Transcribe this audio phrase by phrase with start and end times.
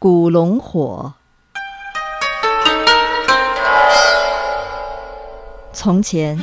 [0.00, 1.12] 古龙火。
[5.72, 6.38] 从前，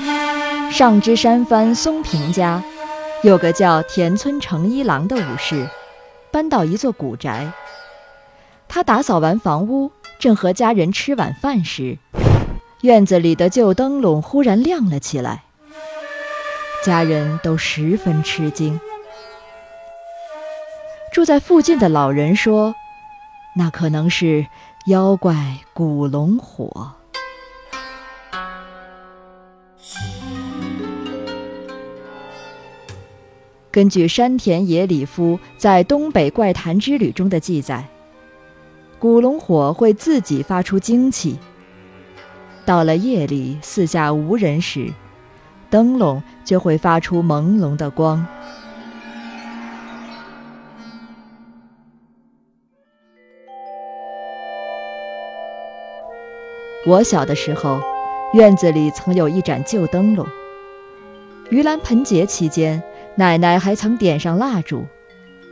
[0.69, 2.61] 上知山藩松平家，
[3.23, 5.69] 有个叫田村成一郎的武士，
[6.31, 7.49] 搬到一座古宅。
[8.67, 11.97] 他打扫完房屋，正和家人吃晚饭时，
[12.81, 15.45] 院子里的旧灯笼忽然亮了起来。
[16.83, 18.77] 家人都十分吃惊。
[21.13, 22.75] 住在附近的老人说。
[23.57, 24.45] 那可能是
[24.87, 26.91] 妖怪古龙火。
[33.71, 37.85] 根据山田野里夫在《东北怪谈之旅》中的记载，
[38.99, 41.37] 古龙火会自己发出精气。
[42.65, 44.93] 到了夜里，四下无人时，
[45.69, 48.25] 灯笼就会发出朦胧的光。
[56.87, 57.81] 我小的时候，
[58.33, 60.25] 院子里曾有一盏旧灯笼。
[61.49, 62.81] 盂兰盆节期间，
[63.15, 64.85] 奶奶还曾点上蜡烛，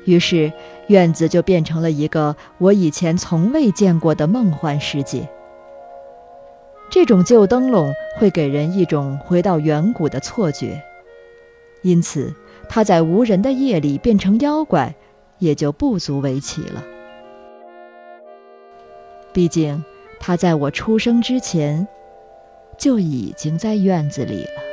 [0.05, 0.51] 于是
[0.87, 5.27] 院子就变成了一个我以前从未见过的梦幻世界。
[6.91, 10.79] 这种旧灯笼会给人一种回到远古的错觉，
[11.81, 12.31] 因此
[12.69, 14.93] 它在无人的夜里变成妖怪，
[15.39, 16.83] 也就不足为奇了。
[19.33, 19.83] 毕竟。
[20.25, 21.85] 他在我出生之前，
[22.77, 24.72] 就已经在院子里了。